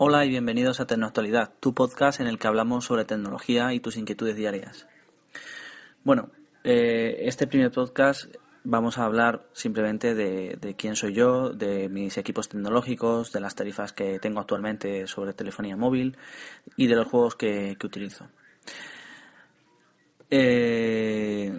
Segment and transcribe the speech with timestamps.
[0.00, 3.96] Hola y bienvenidos a Tecnoactualidad, tu podcast en el que hablamos sobre tecnología y tus
[3.96, 4.86] inquietudes diarias.
[6.04, 6.30] Bueno,
[6.62, 8.32] eh, este primer podcast
[8.62, 13.92] vamos a hablar simplemente de, quién soy yo, de mis equipos tecnológicos, de las tarifas
[13.92, 16.16] que tengo actualmente sobre telefonía móvil
[16.76, 18.28] y de los juegos que, utilizo.
[20.30, 21.52] Eh,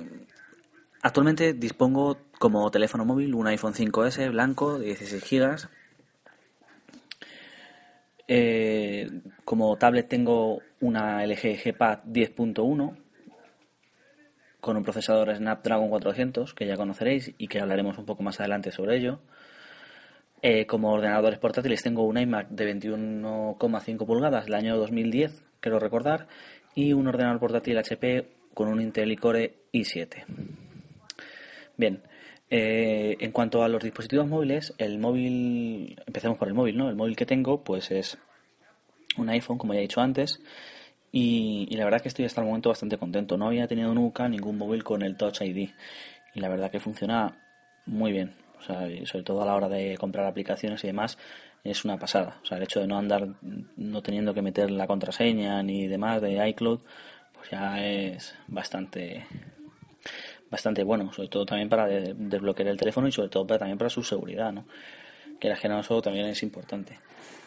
[1.01, 5.78] actualmente dispongo como teléfono móvil un iPhone 5S blanco de 16 GB
[8.31, 9.09] eh,
[9.43, 12.95] como tablet tengo una LG G-Pad 10.1
[14.61, 18.71] con un procesador Snapdragon 400 que ya conoceréis y que hablaremos un poco más adelante
[18.71, 19.19] sobre ello.
[20.43, 26.27] Eh, como ordenadores portátiles tengo un iMac de 21,5 pulgadas del año 2010, quiero recordar,
[26.75, 30.23] y un ordenador portátil HP con un Intel Core i7.
[31.77, 32.03] Bien,
[32.49, 36.89] eh, en cuanto a los dispositivos móviles, el móvil, empecemos por el móvil, ¿no?
[36.89, 38.17] El móvil que tengo, pues es
[39.17, 40.41] un iPhone, como ya he dicho antes,
[41.11, 43.37] y, la verdad que estoy hasta el momento bastante contento.
[43.37, 45.69] No había tenido nunca ningún móvil con el Touch ID,
[46.35, 47.37] y la verdad que funciona
[47.85, 48.33] muy bien.
[48.59, 51.17] O sea, sobre todo a la hora de comprar aplicaciones y demás,
[51.63, 52.39] es una pasada.
[52.43, 53.27] O sea, el hecho de no andar,
[53.77, 56.81] no teniendo que meter la contraseña ni demás de iCloud,
[57.33, 59.25] pues ya es bastante,
[60.49, 64.03] bastante bueno, sobre todo también para desbloquear el teléfono y sobre todo también para su
[64.03, 64.65] seguridad, ¿no?
[65.39, 66.99] Que la eso también es importante.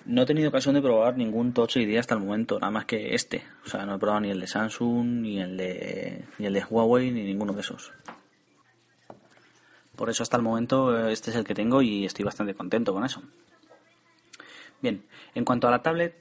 [0.05, 3.15] No he tenido ocasión de probar ningún Touch ID hasta el momento, nada más que
[3.15, 3.45] este.
[3.65, 6.65] O sea, no he probado ni el de Samsung, ni el de, ni el de
[6.65, 7.93] Huawei, ni ninguno de esos.
[9.95, 13.05] Por eso hasta el momento este es el que tengo y estoy bastante contento con
[13.05, 13.23] eso.
[14.81, 16.17] Bien, en cuanto a la tablet,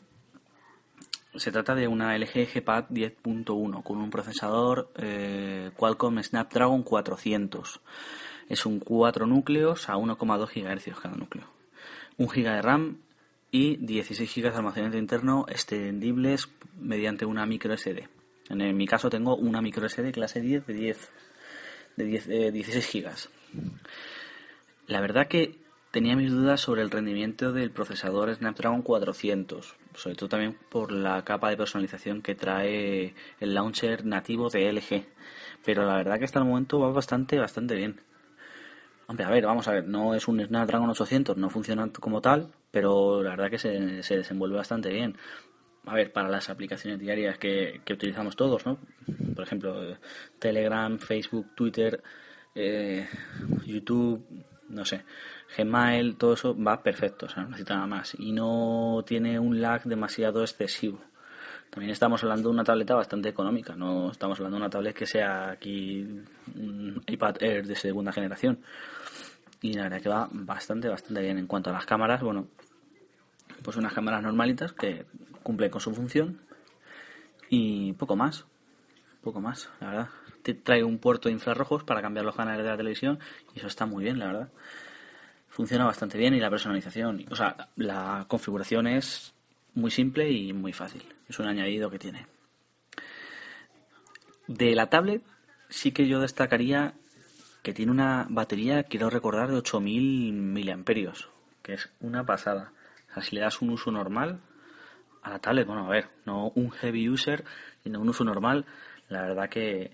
[1.36, 7.80] se trata de una LG G-Pad 10.1 con un procesador eh, Qualcomm Snapdragon 400.
[8.50, 11.46] Es un 4 núcleos a 1,2 GHz cada núcleo.
[12.18, 12.98] 1 GB de RAM
[13.50, 18.10] y 16 GB de almacenamiento interno extendibles mediante una micro SD.
[18.50, 21.12] En mi caso tengo una micro SD clase 10 de 10
[21.96, 23.10] de 10, 16 GB.
[24.88, 25.58] La verdad que
[25.92, 31.24] tenía mis dudas sobre el rendimiento del procesador Snapdragon 400 sobre todo también por la
[31.24, 35.06] capa de personalización que trae el launcher nativo de LG.
[35.66, 38.02] Pero la verdad que hasta el momento va bastante, bastante bien.
[39.08, 42.54] Hombre, a ver, vamos a ver, no es un Snapdragon 800, no funciona como tal,
[42.72, 45.18] pero la verdad que se, se desenvuelve bastante bien.
[45.86, 48.78] A ver, para las aplicaciones diarias que, que utilizamos todos, ¿no?
[49.36, 49.98] Por ejemplo,
[50.40, 52.02] Telegram, Facebook, Twitter,
[52.56, 53.08] eh,
[53.66, 54.26] YouTube,
[54.70, 55.04] no sé,
[55.58, 58.16] Gmail, todo eso va perfecto, o sea, no necesita nada más.
[58.18, 61.00] Y no tiene un lag demasiado excesivo.
[61.70, 65.06] También estamos hablando de una tableta bastante económica, no estamos hablando de una tablet que
[65.06, 66.02] sea aquí
[66.56, 68.60] un iPad Air de segunda generación.
[69.62, 71.38] Y la verdad que va bastante, bastante bien.
[71.38, 72.48] En cuanto a las cámaras, bueno,
[73.64, 75.06] pues unas cámaras normalitas que
[75.44, 76.42] cumplen con su función
[77.50, 78.46] y poco más,
[79.22, 80.10] poco más, la verdad.
[80.64, 83.20] Trae un puerto de infrarrojos para cambiar los canales de la televisión
[83.54, 84.50] y eso está muy bien, la verdad
[85.52, 89.34] funciona bastante bien y la personalización, o sea, la configuración es
[89.76, 91.04] muy simple y muy fácil.
[91.28, 92.26] Es un añadido que tiene.
[94.48, 95.22] De la tablet
[95.70, 96.94] sí que yo destacaría
[97.64, 101.30] que tiene una batería, quiero recordar, de 8000 miliamperios,
[101.62, 102.72] que es una pasada.
[103.12, 104.40] O sea, si le das un uso normal
[105.22, 107.44] a la tablet, bueno, a ver, no un heavy user,
[107.84, 108.66] sino un uso normal,
[109.10, 109.92] la verdad que,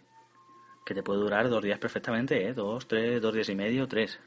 [0.85, 2.53] que te puede durar dos días perfectamente, ¿eh?
[2.53, 4.19] Dos, tres, dos días y medio, tres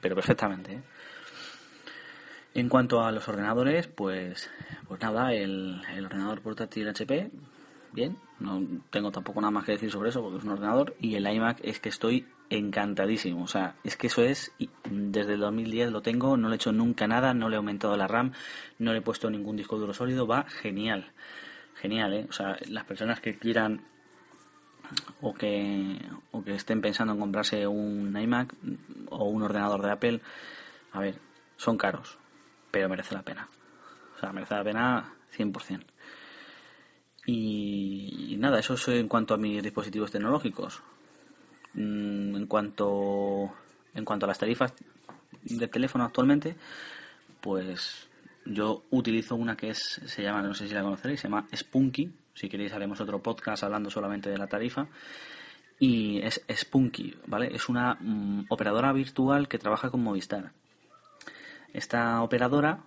[0.00, 0.74] pero perfectamente.
[0.74, 0.82] ¿eh?
[2.54, 4.50] En cuanto a los ordenadores, pues,
[4.86, 7.30] pues nada, el, ordenador portátil HP,
[7.92, 11.14] bien, no tengo tampoco nada más que decir sobre eso porque es un ordenador y
[11.14, 14.52] el iMac es que estoy encantadísimo, o sea, es que eso es,
[14.90, 17.96] desde el 2010 lo tengo, no le he hecho nunca nada, no le he aumentado
[17.96, 18.32] la RAM,
[18.78, 21.12] no le he puesto ningún disco duro sólido, va genial,
[21.74, 22.26] genial, ¿eh?
[22.28, 23.82] O sea, las personas que quieran
[25.20, 25.98] o que,
[26.32, 28.54] o que estén pensando en comprarse un iMac
[29.10, 30.20] o un ordenador de Apple,
[30.92, 31.18] a ver,
[31.56, 32.18] son caros,
[32.70, 33.48] pero merece la pena.
[34.16, 35.82] O sea, merece la pena 100%.
[37.26, 40.82] Y, y nada, eso es en cuanto a mis dispositivos tecnológicos.
[41.74, 43.52] Mm, en cuanto,
[43.94, 44.72] en cuanto a las tarifas
[45.42, 46.56] de teléfono actualmente,
[47.40, 48.08] pues
[48.44, 52.10] yo utilizo una que es, se llama, no sé si la conoceréis, se llama Spunky,
[52.38, 54.86] si queréis haremos otro podcast hablando solamente de la tarifa.
[55.80, 57.54] Y es Spunky, ¿vale?
[57.54, 60.52] Es una mm, operadora virtual que trabaja con Movistar.
[61.72, 62.84] Esta operadora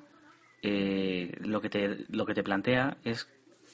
[0.61, 3.27] eh, lo, que te, lo que te plantea es,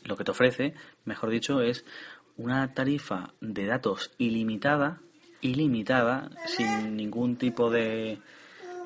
[0.05, 0.73] lo que te ofrece,
[1.05, 1.85] mejor dicho, es
[2.37, 5.01] una tarifa de datos ilimitada,
[5.41, 8.19] ilimitada, sin ningún tipo de,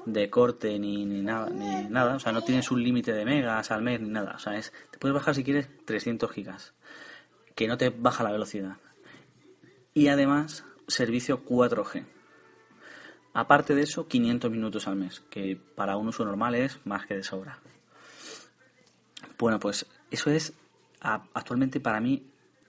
[0.05, 3.71] de corte ni, ni nada, ni nada, o sea, no tienes un límite de megas
[3.71, 6.73] al mes ni nada, o sea, es, te puedes bajar si quieres 300 gigas,
[7.55, 8.77] que no te baja la velocidad.
[9.93, 12.05] Y además, servicio 4G.
[13.33, 17.15] Aparte de eso, 500 minutos al mes, que para un uso normal es más que
[17.15, 17.59] de sobra.
[19.37, 20.53] Bueno, pues eso es
[21.01, 22.23] actualmente para mí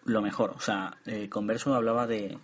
[0.05, 0.51] lo mejor.
[0.51, 2.39] O sea, eh, Converso hablaba de,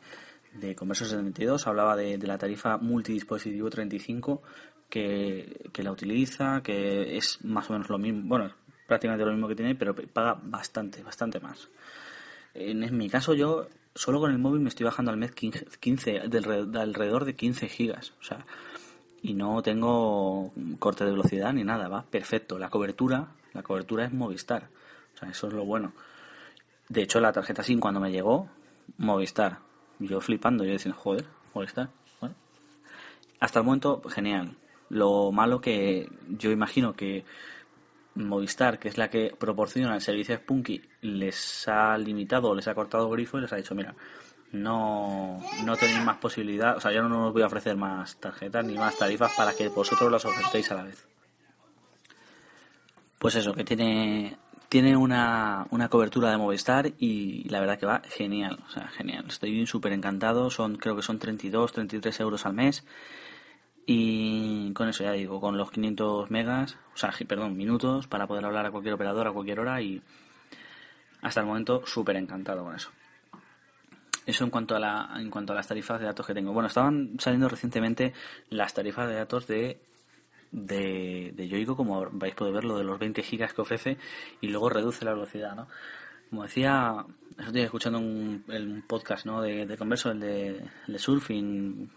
[0.61, 4.43] de Converso 72, hablaba de, la tarifa multidispositivo 35
[4.89, 8.53] que, que, la utiliza, que es más o menos lo mismo, bueno,
[8.87, 11.69] prácticamente lo mismo que tiene, pero paga bastante, bastante más.
[12.55, 13.69] En, en mi caso yo
[13.99, 18.13] solo con el móvil me estoy bajando al mes 15, de alrededor de 15 gigas,
[18.21, 18.47] o sea,
[19.23, 22.59] y no tengo corte de velocidad ni nada, va perfecto.
[22.59, 24.69] La cobertura, la cobertura es Movistar,
[25.15, 25.93] o sea, eso es lo bueno.
[26.89, 28.49] De hecho, la tarjeta SIM cuando me llegó,
[28.99, 29.59] Movistar,
[29.99, 31.25] yo flipando, yo diciendo, joder,
[31.55, 31.91] Movistar,
[32.21, 32.35] bueno.
[33.41, 34.57] Hasta el momento, genial.
[34.89, 37.25] Lo malo que yo imagino que
[38.15, 42.75] Movistar, que es la que proporciona el servicio de Spunky, les ha limitado les ha
[42.75, 43.95] cortado grifo y les ha dicho, mira,
[44.53, 48.65] no, no tenéis más posibilidad, o sea, ya no os voy a ofrecer más tarjetas
[48.65, 51.07] ni más tarifas para que vosotros las ofertéis a la vez.
[53.19, 54.37] Pues eso, que tiene,
[54.69, 59.25] tiene una, una cobertura de Movistar y la verdad que va genial, o sea, genial.
[59.29, 62.85] Estoy súper encantado, son, creo que son 32, 33 euros al mes
[63.87, 68.45] y con eso ya digo, con los 500 megas, o sea, perdón, minutos para poder
[68.45, 70.03] hablar a cualquier operador a cualquier hora y
[71.23, 72.91] hasta el momento súper encantado con eso.
[74.27, 76.53] Eso en cuanto a la en cuanto a las tarifas de datos que tengo.
[76.53, 78.13] Bueno, estaban saliendo recientemente
[78.51, 79.81] las tarifas de datos de
[80.51, 83.99] de, de Yoigo, como vais a poder ver, lo de los 20 gigas que ofrece
[84.41, 85.69] y luego reduce la velocidad, ¿no?
[86.31, 87.07] Como decía,
[87.39, 89.41] estoy escuchando un, podcast ¿no?
[89.41, 91.91] de, Converso, el de, Surfing,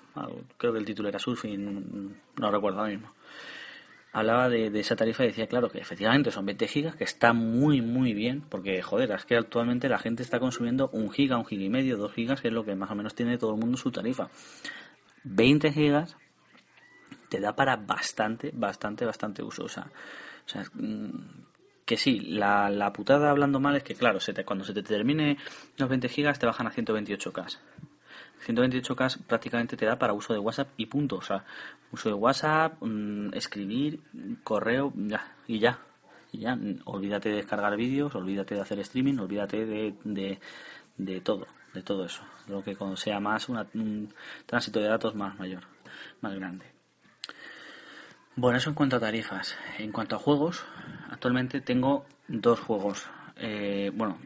[0.57, 3.13] creo que el título era Surfing, no recuerdo ahora mismo.
[4.13, 7.33] Hablaba de, de, esa tarifa y decía, claro, que efectivamente son 20 gigas, que está
[7.33, 11.45] muy, muy bien, porque, joder, es que actualmente la gente está consumiendo un giga, un
[11.45, 13.59] giga y medio, dos gigas, que es lo que más o menos tiene todo el
[13.59, 14.29] mundo su tarifa.
[15.23, 16.17] 20 gigas
[17.31, 19.63] te da para bastante, bastante, bastante uso.
[19.63, 21.45] O sea, o sea mm,
[21.85, 24.83] que sí, la, la putada hablando mal es que, claro, se te, cuando se te
[24.83, 25.37] termine
[25.77, 27.57] los 20 gigas te bajan a 128K.
[28.45, 31.15] 128K prácticamente te da para uso de WhatsApp y punto.
[31.15, 31.45] O sea,
[31.93, 34.01] uso de WhatsApp, mmm, escribir,
[34.43, 35.79] correo, ya, y ya.
[36.33, 40.39] Y ya, olvídate de descargar vídeos, olvídate de hacer streaming, olvídate de, de,
[40.97, 42.23] de todo, de todo eso.
[42.47, 44.13] Lo que sea más una, un
[44.45, 45.63] tránsito de datos más mayor,
[46.19, 46.80] más grande.
[48.35, 49.57] Bueno, eso en cuanto a tarifas.
[49.77, 50.63] En cuanto a juegos,
[51.09, 53.09] actualmente tengo dos juegos.
[53.35, 54.17] Eh, bueno,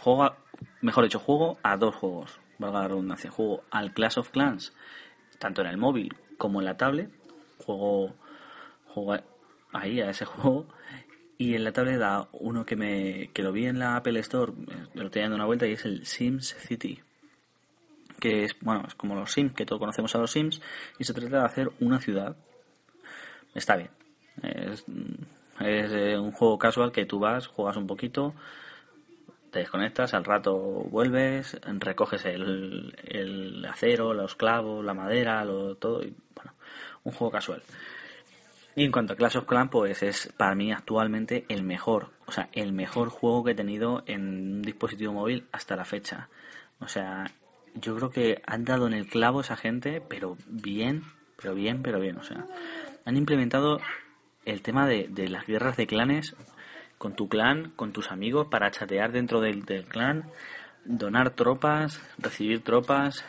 [0.00, 0.34] juego,
[0.80, 3.30] mejor dicho, juego a dos juegos, valga la redundancia.
[3.30, 4.72] Juego al Clash of Clans,
[5.38, 7.08] tanto en el móvil como en la tablet.
[7.58, 8.16] Juego,
[8.86, 9.22] juego
[9.72, 10.66] ahí a ese juego.
[11.38, 14.52] Y en la tablet da uno que me que lo vi en la Apple Store,
[14.52, 17.00] me lo estoy dando una vuelta y es el Sims City.
[18.18, 20.60] Que es, bueno, es como los Sims, que todos conocemos a los Sims,
[20.98, 22.36] y se trata de hacer una ciudad
[23.54, 23.90] está bien.
[24.42, 24.84] Es,
[25.60, 28.34] eh, un juego casual que tú vas, juegas un poquito,
[29.50, 36.02] te desconectas, al rato vuelves, recoges el, el acero, los clavos, la madera, lo, todo,
[36.02, 36.52] y bueno,
[37.04, 37.62] un juego casual.
[38.74, 42.32] Y en cuanto a Clash of Clans, pues es para mí actualmente el mejor, o
[42.32, 46.28] sea, el mejor juego que he tenido en un dispositivo móvil hasta la fecha.
[46.80, 47.30] O sea,
[47.74, 51.04] yo creo que han dado en el clavo esa gente, pero bien,
[51.36, 52.46] pero bien, pero bien, o sea,
[53.04, 53.80] han implementado
[54.44, 56.34] el tema de, de, las guerras de clanes
[56.98, 60.30] con tu clan, con tus amigos, para chatear dentro del, del clan,
[60.84, 63.24] donar tropas, recibir tropas,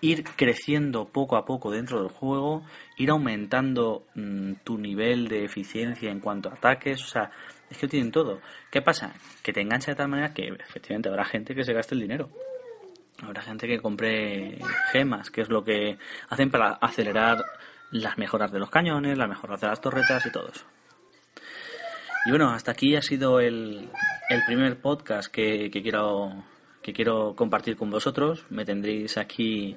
[0.00, 2.62] ir creciendo poco a poco dentro del juego,
[2.96, 7.30] ir aumentando mmm, tu nivel de eficiencia en cuanto a ataques, o sea,
[7.70, 8.40] es que tienen todo.
[8.70, 9.12] ¿Qué pasa?
[9.42, 12.30] Que te engancha de tal manera que efectivamente habrá gente que se gaste el dinero.
[13.20, 14.58] Habrá gente que compre
[14.92, 17.44] gemas, que es lo que hacen para acelerar
[17.90, 20.64] las mejoras de los cañones, las mejoras de las torretas y todo eso.
[22.26, 23.88] Y bueno, hasta aquí ha sido el,
[24.28, 26.44] el primer podcast que, que, quiero,
[26.82, 28.44] que quiero compartir con vosotros.
[28.50, 29.76] Me tendréis aquí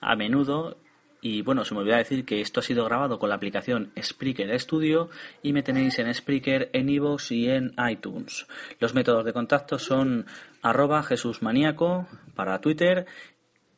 [0.00, 0.76] a menudo.
[1.22, 4.58] Y bueno, se me olvidó decir que esto ha sido grabado con la aplicación Spreaker
[4.58, 5.10] Studio
[5.42, 8.46] y me tenéis en Spreaker, en iVoox y en iTunes.
[8.78, 10.26] Los métodos de contacto son
[10.62, 11.04] arroba
[12.34, 13.06] para Twitter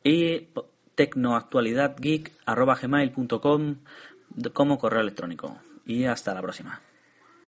[0.03, 0.47] y
[0.95, 3.75] tecnoactualidadgeek.com
[4.53, 5.57] como correo electrónico.
[5.85, 6.81] Y hasta la próxima.